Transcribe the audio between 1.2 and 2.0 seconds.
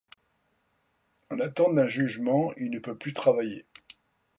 En attente d'un